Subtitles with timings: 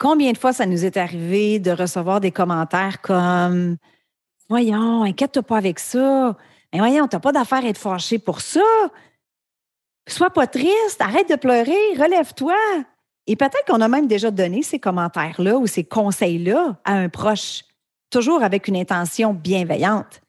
[0.00, 3.76] Combien de fois ça nous est arrivé de recevoir des commentaires comme
[4.48, 6.38] Voyons, inquiète-toi pas avec ça.
[6.72, 8.62] Voyons, t'as pas d'affaire à être fâché pour ça.
[10.08, 12.56] Sois pas triste, arrête de pleurer, relève-toi.
[13.26, 17.64] Et peut-être qu'on a même déjà donné ces commentaires-là ou ces conseils-là à un proche,
[18.08, 20.22] toujours avec une intention bienveillante.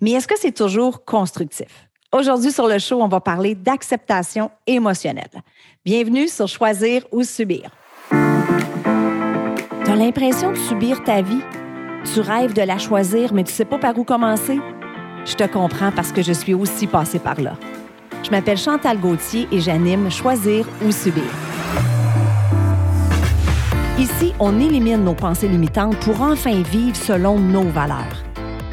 [0.00, 1.90] Mais est-ce que c'est toujours constructif?
[2.12, 5.42] Aujourd'hui, sur le show, on va parler d'acceptation émotionnelle.
[5.84, 7.70] Bienvenue sur Choisir ou Subir.
[9.88, 11.40] Tu as l'impression de subir ta vie.
[12.12, 14.60] Tu rêves de la choisir, mais tu sais pas par où commencer.
[15.24, 17.54] Je te comprends parce que je suis aussi passée par là.
[18.22, 21.24] Je m'appelle Chantal Gauthier et j'anime Choisir ou Subir.
[23.98, 28.24] Ici, on élimine nos pensées limitantes pour enfin vivre selon nos valeurs.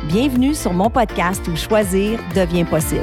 [0.09, 3.01] Bienvenue sur mon podcast où choisir devient possible.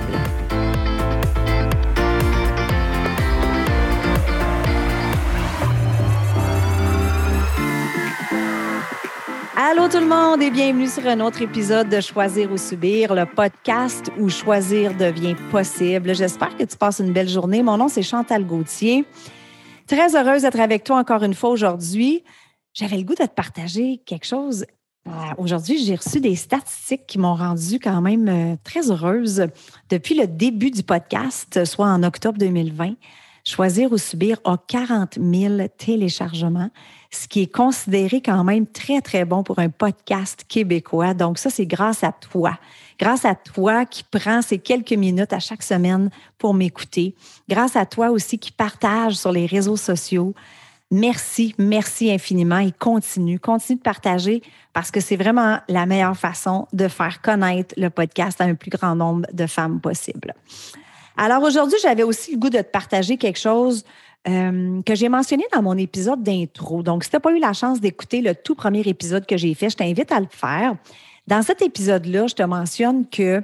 [9.93, 14.11] Tout le monde et bienvenue sur un autre épisode de Choisir ou Subir, le podcast
[14.19, 16.15] où choisir devient possible.
[16.15, 17.63] J'espère que tu passes une belle journée.
[17.63, 19.05] Mon nom, c'est Chantal Gauthier.
[19.87, 22.25] Très heureuse d'être avec toi encore une fois aujourd'hui.
[22.73, 24.65] J'avais le goût de te partager quelque chose.
[25.07, 29.47] Euh, aujourd'hui, j'ai reçu des statistiques qui m'ont rendue quand même euh, très heureuse.
[29.91, 32.95] Depuis le début du podcast, soit en octobre 2020,
[33.45, 36.71] Choisir ou Subir a 40 000 téléchargements
[37.13, 41.13] ce qui est considéré quand même très, très bon pour un podcast québécois.
[41.13, 42.59] Donc ça, c'est grâce à toi.
[42.99, 47.15] Grâce à toi qui prends ces quelques minutes à chaque semaine pour m'écouter.
[47.49, 50.35] Grâce à toi aussi qui partage sur les réseaux sociaux.
[50.91, 56.67] Merci, merci infiniment et continue, continue de partager parce que c'est vraiment la meilleure façon
[56.73, 60.35] de faire connaître le podcast à un plus grand nombre de femmes possible.
[61.17, 63.85] Alors aujourd'hui, j'avais aussi le goût de te partager quelque chose
[64.29, 66.83] euh, que j'ai mentionné dans mon épisode d'intro.
[66.83, 69.55] Donc, si tu n'as pas eu la chance d'écouter le tout premier épisode que j'ai
[69.55, 70.77] fait, je t'invite à le faire.
[71.27, 73.43] Dans cet épisode-là, je te mentionne que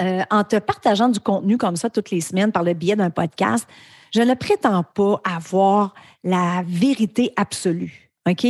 [0.00, 3.10] euh, en te partageant du contenu comme ça toutes les semaines par le biais d'un
[3.10, 3.66] podcast,
[4.14, 8.10] je ne prétends pas avoir la vérité absolue.
[8.28, 8.46] OK?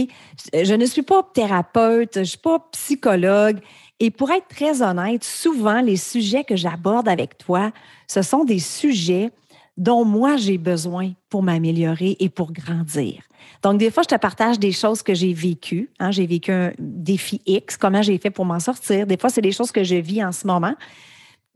[0.52, 3.58] Je ne suis pas thérapeute, je ne suis pas psychologue.
[4.00, 7.72] Et pour être très honnête, souvent, les sujets que j'aborde avec toi,
[8.08, 9.30] ce sont des sujets
[9.76, 13.22] dont moi j'ai besoin pour m'améliorer et pour grandir.
[13.62, 15.90] Donc, des fois, je te partage des choses que j'ai vécues.
[15.98, 16.10] Hein.
[16.10, 19.06] j'ai vécu un défi X, comment j'ai fait pour m'en sortir.
[19.06, 20.74] Des fois, c'est des choses que je vis en ce moment.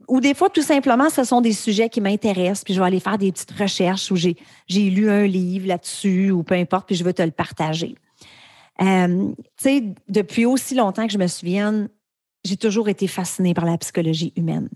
[0.09, 3.01] Ou des fois, tout simplement, ce sont des sujets qui m'intéressent, puis je vais aller
[3.01, 4.37] faire des petites recherches où j'ai,
[4.69, 7.95] lu un livre là-dessus, ou peu importe, puis je veux te le partager.
[8.81, 11.89] Euh, tu sais, depuis aussi longtemps que je me souvienne,
[12.45, 14.69] j'ai toujours été fascinée par la psychologie humaine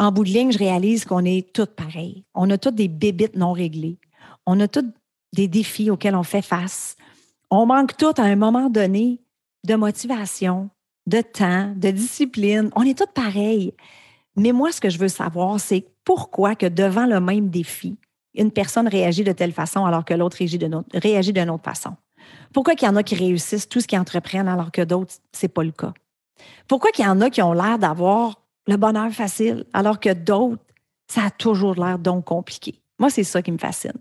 [0.00, 2.24] en bout de ligne, je réalise qu'on est toutes pareilles.
[2.34, 3.98] On a toutes des bébites non réglées.
[4.46, 4.94] On a toutes
[5.34, 6.96] des défis auxquels on fait face.
[7.50, 9.20] On manque toutes à un moment donné
[9.66, 10.70] de motivation,
[11.06, 12.70] de temps, de discipline.
[12.74, 13.74] On est toutes pareilles.
[14.36, 17.98] Mais moi, ce que je veux savoir, c'est pourquoi que devant le même défi,
[18.34, 20.38] une personne réagit de telle façon alors que l'autre
[20.94, 21.94] réagit d'une autre façon?
[22.54, 25.44] Pourquoi qu'il y en a qui réussissent tout ce qu'ils entreprennent alors que d'autres, ce
[25.44, 25.92] n'est pas le cas?
[26.68, 30.62] Pourquoi qu'il y en a qui ont l'air d'avoir le bonheur facile, alors que d'autres,
[31.08, 32.80] ça a toujours l'air donc compliqué?
[32.98, 33.92] Moi, c'est ça qui me fascine.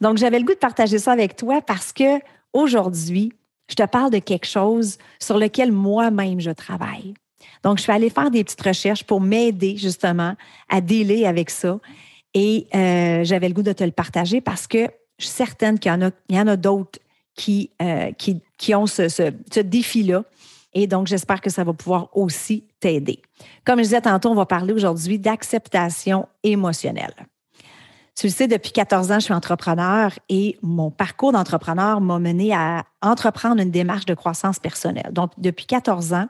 [0.00, 2.20] Donc, j'avais le goût de partager ça avec toi parce que
[2.52, 3.32] aujourd'hui,
[3.68, 7.14] je te parle de quelque chose sur lequel moi-même je travaille.
[7.62, 10.36] Donc, je suis allée faire des petites recherches pour m'aider justement
[10.68, 11.78] à dealer avec ça.
[12.34, 14.86] Et euh, j'avais le goût de te le partager parce que
[15.18, 15.90] je suis certaine qu'il
[16.30, 16.98] y en a, d'autres
[17.34, 20.24] qui, euh, qui, ont ce, ce, ce défi-là
[20.72, 23.20] et donc, j'espère que ça va pouvoir aussi t'aider.
[23.64, 27.14] Comme je disais tantôt, on va parler aujourd'hui d'acceptation émotionnelle.
[28.14, 32.52] Tu le sais, depuis 14 ans, je suis entrepreneur et mon parcours d'entrepreneur m'a mené
[32.52, 35.10] à entreprendre une démarche de croissance personnelle.
[35.12, 36.28] Donc, depuis 14 ans,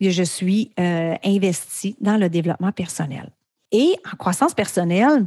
[0.00, 3.30] je suis euh, investie dans le développement personnel.
[3.72, 5.26] Et en croissance personnelle,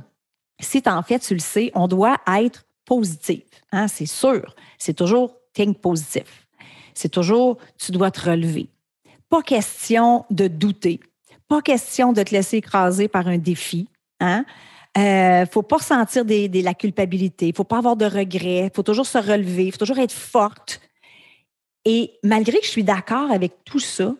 [0.60, 3.44] si en fait, tu le sais, on doit être positif.
[3.72, 4.56] Hein, c'est sûr.
[4.78, 6.45] C'est toujours think positif
[6.96, 8.70] c'est toujours tu dois te relever.
[9.30, 11.00] Pas question de douter.
[11.48, 13.88] Pas question de te laisser écraser par un défi.
[14.20, 14.46] Hein?
[14.98, 17.48] Euh, faut pas ressentir des, la culpabilité.
[17.48, 18.72] Il faut pas avoir de regrets.
[18.74, 19.70] Faut toujours se relever.
[19.72, 20.82] Faut toujours être forte.
[21.84, 24.16] Et malgré que je suis d'accord avec tout ça,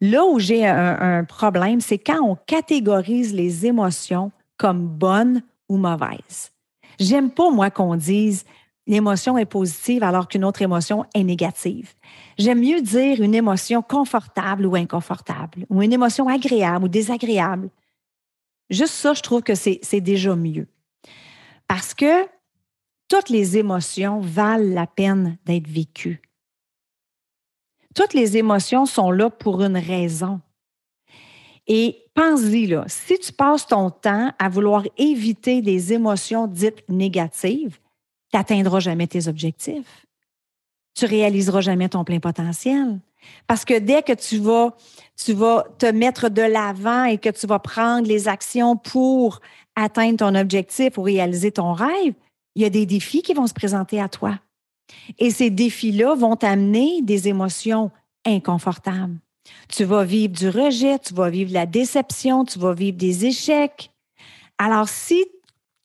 [0.00, 5.76] là où j'ai un, un problème, c'est quand on catégorise les émotions comme bonnes ou
[5.76, 6.52] mauvaises.
[6.98, 8.44] J'aime pas, moi, qu'on dise
[8.86, 11.94] l'émotion est positive alors qu'une autre émotion est négative.
[12.38, 17.70] J'aime mieux dire une émotion confortable ou inconfortable, ou une émotion agréable ou désagréable.
[18.70, 20.68] Juste ça, je trouve que c'est déjà mieux.
[21.68, 22.26] Parce que
[23.08, 26.22] toutes les émotions valent la peine d'être vécues.
[27.94, 30.40] Toutes les émotions sont là pour une raison.
[31.66, 37.78] Et pense-y, là, si tu passes ton temps à vouloir éviter des émotions dites négatives,
[38.36, 40.06] tu n'atteindras jamais tes objectifs.
[40.94, 42.98] Tu réaliseras jamais ton plein potentiel.
[43.46, 44.74] Parce que dès que tu vas,
[45.78, 49.40] te mettre de l'avant et que tu vas prendre les actions pour
[49.74, 52.14] atteindre ton objectif ou réaliser ton rêve,
[52.54, 54.38] il y a des défis qui vont se présenter à toi.
[55.18, 57.90] Et ces défis-là vont t'amener des émotions
[58.24, 59.18] inconfortables.
[59.68, 63.90] Tu vas vivre du rejet, tu vas vivre la déception, tu vas vivre des échecs.
[64.58, 65.24] Alors, si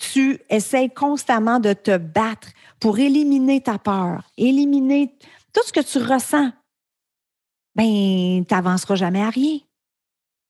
[0.01, 2.50] tu essaies constamment de te battre
[2.80, 5.15] pour éliminer ta peur, éliminer
[5.53, 6.51] tout ce que tu ressens,
[7.75, 9.59] ben, tu n'avanceras jamais à rien.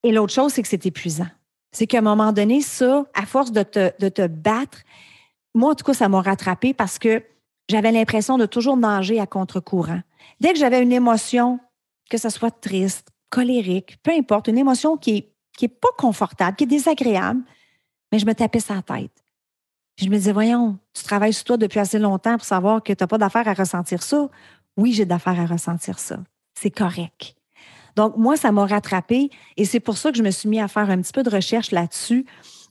[0.03, 1.27] Et l'autre chose, c'est que c'est épuisant.
[1.73, 4.79] C'est qu'à un moment donné, ça, à force de te, battre,
[5.53, 7.21] moi, en tout cas, ça m'a rattrapé parce que
[7.69, 10.01] j'avais l'impression de toujours nager à contre-courant.
[10.39, 11.59] Dès que j'avais une émotion,
[12.09, 16.63] que ce soit triste, colérique, peu importe, une émotion qui n'est est pas confortable, qui
[16.63, 17.41] est désagréable,
[18.11, 19.20] mais je me tapais sa tête.
[19.97, 23.03] Je me disais, voyons, tu travailles sur toi depuis assez longtemps pour savoir que tu
[23.03, 24.29] n'as pas d'affaire à ressentir ça.
[24.77, 26.17] Oui, j'ai d'affaires à ressentir ça.
[26.59, 27.35] C'est correct.
[27.95, 30.67] Donc, moi, ça m'a rattrapé et c'est pour ça que je me suis mis à
[30.67, 32.25] faire un petit peu de recherche là-dessus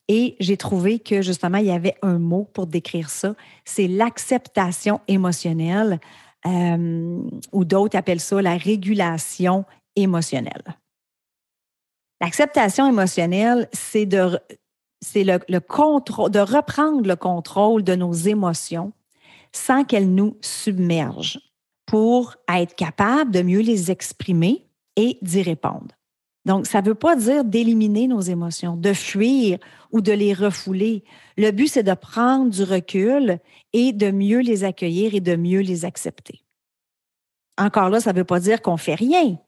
[0.09, 3.35] et j'ai trouvé que justement, il y avait un mot pour décrire ça.
[3.65, 6.01] C'est l'acceptation émotionnelle
[6.47, 9.65] euh, ou d'autres appellent ça la régulation
[9.95, 10.65] émotionnelle.
[12.21, 14.39] L'acceptation émotionnelle, c'est de,
[15.01, 18.93] c'est le, le contrôle, de reprendre le contrôle de nos émotions
[19.53, 21.41] sans qu'elles nous submergent
[21.87, 24.67] pour être capable de mieux les exprimer
[24.97, 25.89] et d'y répondre.
[26.47, 29.59] Donc, ça ne veut pas dire d'éliminer nos émotions, de fuir
[29.93, 31.05] ou de les refouler.
[31.37, 33.39] Le but, c'est de prendre du recul
[33.73, 36.43] et de mieux les accueillir et de mieux les accepter.
[37.59, 39.39] Encore là, ça ne veut pas dire qu'on ne fait rien.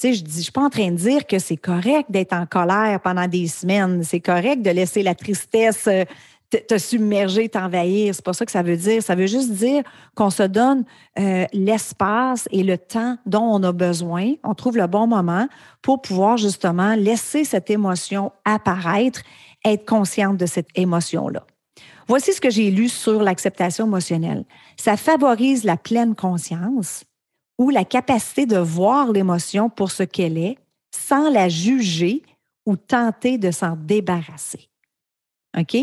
[0.00, 3.00] Tu sais, je suis pas en train de dire que c'est correct d'être en colère
[3.02, 4.02] pendant des semaines.
[4.02, 6.04] C'est correct de laisser la tristesse euh,
[6.48, 8.14] te, submerger, t'envahir.
[8.14, 9.02] C'est pas ça que ça veut dire.
[9.02, 9.82] Ça veut juste dire
[10.14, 10.84] qu'on se donne
[11.18, 14.32] euh, l'espace et le temps dont on a besoin.
[14.42, 15.48] On trouve le bon moment
[15.82, 19.20] pour pouvoir justement laisser cette émotion apparaître,
[19.66, 21.44] être consciente de cette émotion-là.
[22.08, 24.44] Voici ce que j'ai lu sur l'acceptation émotionnelle.
[24.78, 27.04] Ça favorise la pleine conscience
[27.60, 30.56] ou la capacité de voir l'émotion pour ce qu'elle est
[30.90, 32.22] sans la juger
[32.64, 34.70] ou tenter de s'en débarrasser.
[35.58, 35.76] OK?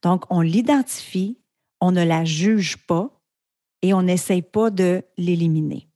[0.00, 1.36] Donc, on l'identifie,
[1.80, 3.10] on ne la juge pas
[3.82, 5.88] et on n'essaye pas de l'éliminer.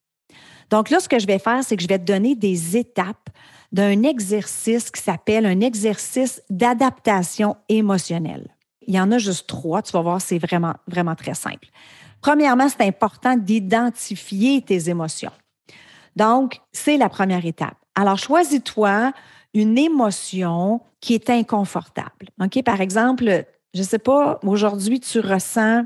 [0.71, 3.31] Donc là, ce que je vais faire, c'est que je vais te donner des étapes
[3.71, 8.57] d'un exercice qui s'appelle un exercice d'adaptation émotionnelle.
[8.89, 11.69] Il y en a juste trois, tu vas voir, c'est vraiment, vraiment très simple.
[12.23, 15.31] Premièrement, c'est important d'identifier tes émotions.
[16.17, 17.77] Donc, c'est la première étape.
[17.95, 19.13] Alors, choisis-toi
[19.53, 22.31] une émotion qui est inconfortable.
[22.43, 22.63] OK?
[22.65, 23.45] Par exemple,
[23.75, 25.85] je ne sais pas, aujourd'hui, tu ressens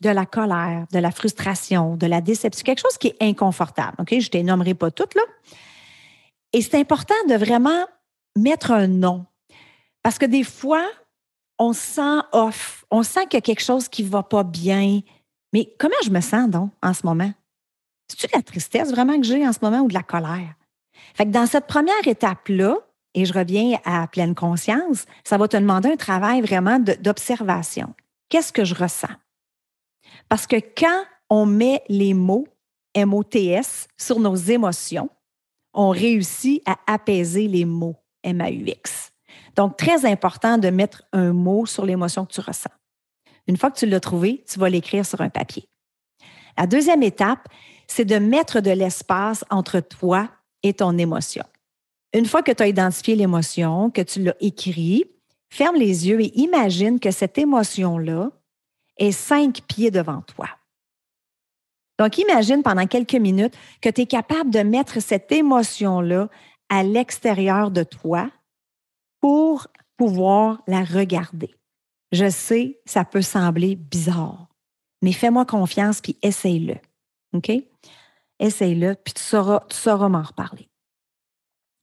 [0.00, 3.96] de la colère, de la frustration, de la déception, quelque chose qui est inconfortable.
[3.98, 4.10] OK?
[4.10, 5.22] Je ne t'énommerai pas toutes, là.
[6.52, 7.86] Et c'est important de vraiment
[8.36, 9.24] mettre un nom.
[10.02, 10.84] Parce que des fois,
[11.58, 15.00] on sent off, on sent qu'il y a quelque chose qui ne va pas bien.
[15.52, 17.32] Mais comment je me sens donc en ce moment?
[18.08, 20.54] C'est-tu de la tristesse vraiment que j'ai en ce moment ou de la colère?
[21.14, 22.76] Fait que dans cette première étape-là,
[23.14, 27.94] et je reviens à pleine conscience, ça va te demander un travail vraiment d'observation.
[28.28, 29.14] Qu'est-ce que je ressens?
[30.28, 32.46] Parce que quand on met les mots
[32.96, 35.08] MOTS sur nos émotions,
[35.72, 39.12] on réussit à apaiser les mots MAUX.
[39.56, 42.70] Donc, très important de mettre un mot sur l'émotion que tu ressens.
[43.46, 45.68] Une fois que tu l'as trouvé, tu vas l'écrire sur un papier.
[46.58, 47.48] La deuxième étape,
[47.86, 50.28] c'est de mettre de l'espace entre toi
[50.62, 51.44] et ton émotion.
[52.12, 55.04] Une fois que tu as identifié l'émotion, que tu l'as écrit,
[55.48, 58.30] ferme les yeux et imagine que cette émotion-là
[58.98, 60.48] est cinq pieds devant toi.
[61.98, 66.28] Donc, imagine pendant quelques minutes que tu es capable de mettre cette émotion-là
[66.68, 68.30] à l'extérieur de toi
[69.20, 71.54] pour pouvoir la regarder.
[72.12, 74.48] Je sais, ça peut sembler bizarre,
[75.02, 76.76] mais fais-moi confiance puis essaye-le.
[77.32, 77.50] OK?
[78.38, 80.68] Essaye-le, puis tu sauras, tu sauras m'en reparler.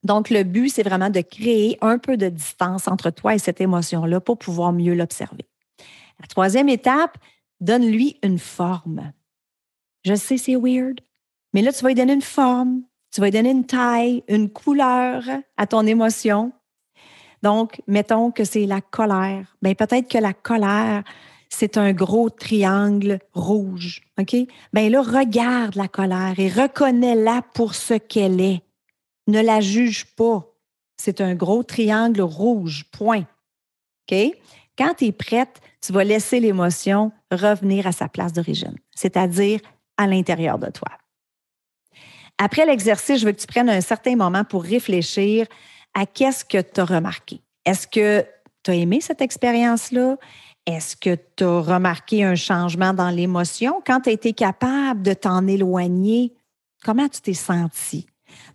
[0.04, 3.62] Donc, le but, c'est vraiment de créer un peu de distance entre toi et cette
[3.62, 5.46] émotion-là pour pouvoir mieux l'observer.
[6.20, 7.18] La troisième étape,
[7.62, 9.14] donne-lui une forme.
[10.04, 11.00] Je sais, c'est weird,
[11.54, 14.50] mais là, tu vas lui donner une forme, tu vas lui donner une taille, une
[14.50, 15.24] couleur
[15.56, 16.52] à ton émotion.
[17.44, 19.56] Donc, mettons que c'est la colère.
[19.62, 21.04] Bien, peut-être que la colère,
[21.50, 24.02] c'est un gros triangle rouge.
[24.18, 24.36] OK?
[24.72, 28.62] Bien là, regarde la colère et reconnais-la pour ce qu'elle est.
[29.28, 30.48] Ne la juge pas.
[30.96, 32.86] C'est un gros triangle rouge.
[32.92, 33.26] Point.
[34.10, 34.18] OK?
[34.78, 39.60] Quand tu es prête, tu vas laisser l'émotion revenir à sa place d'origine, c'est-à-dire
[39.98, 40.90] à l'intérieur de toi.
[42.38, 45.46] Après l'exercice, je veux que tu prennes un certain moment pour réfléchir
[45.94, 47.42] à qu'est-ce que tu as remarqué?
[47.66, 48.26] Est-ce que
[48.64, 50.18] tu as aimé cette expérience-là?
[50.66, 53.82] Est-ce que tu as remarqué un changement dans l'émotion?
[53.86, 56.34] Quand tu as été capable de t'en éloigner,
[56.84, 58.06] comment tu t'es senti?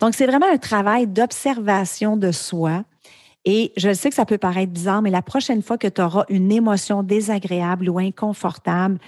[0.00, 2.84] Donc, c'est vraiment un travail d'observation de soi.
[3.44, 6.24] Et je sais que ça peut paraître bizarre, mais la prochaine fois que tu auras
[6.28, 8.98] une émotion désagréable ou inconfortable,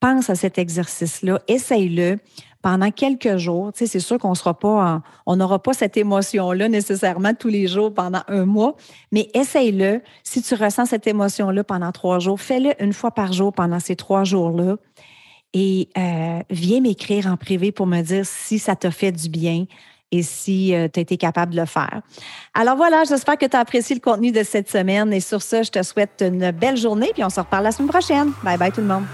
[0.00, 2.18] pense à cet exercice-là, essaye-le
[2.62, 3.72] pendant quelques jours.
[3.72, 7.66] Tu sais, c'est sûr qu'on sera pas, on n'aura pas cette émotion-là nécessairement tous les
[7.66, 8.76] jours pendant un mois,
[9.12, 10.02] mais essaye-le.
[10.24, 13.96] Si tu ressens cette émotion-là pendant trois jours, fais-le une fois par jour pendant ces
[13.96, 14.76] trois jours-là.
[15.54, 19.64] Et euh, viens m'écrire en privé pour me dire si ça t'a fait du bien
[20.10, 22.02] et si euh, tu as été capable de le faire.
[22.54, 25.62] Alors voilà, j'espère que tu as apprécié le contenu de cette semaine et sur ce,
[25.62, 28.32] je te souhaite une belle journée puis on se reparle la semaine prochaine.
[28.42, 29.04] Bye bye tout le monde.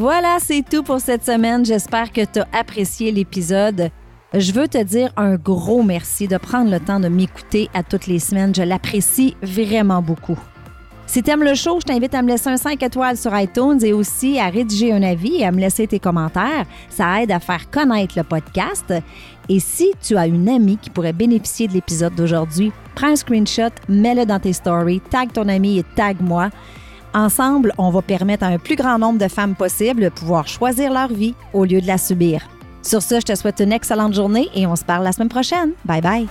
[0.00, 1.62] Voilà, c'est tout pour cette semaine.
[1.62, 3.90] J'espère que tu as apprécié l'épisode.
[4.32, 8.06] Je veux te dire un gros merci de prendre le temps de m'écouter à toutes
[8.06, 8.54] les semaines.
[8.54, 10.38] Je l'apprécie vraiment beaucoup.
[11.06, 13.78] Si tu aimes le show, je t'invite à me laisser un 5 étoiles sur iTunes
[13.82, 16.64] et aussi à rédiger un avis et à me laisser tes commentaires.
[16.88, 18.94] Ça aide à faire connaître le podcast.
[19.50, 23.68] Et si tu as une amie qui pourrait bénéficier de l'épisode d'aujourd'hui, prends un screenshot,
[23.86, 26.48] mets-le dans tes stories, tag ton ami et tag moi.
[27.14, 30.92] Ensemble, on va permettre à un plus grand nombre de femmes possible de pouvoir choisir
[30.92, 32.42] leur vie au lieu de la subir.
[32.82, 35.72] Sur ce, je te souhaite une excellente journée et on se parle la semaine prochaine.
[35.84, 36.28] Bye bye.